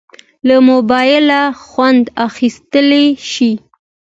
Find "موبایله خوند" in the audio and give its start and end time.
0.69-2.03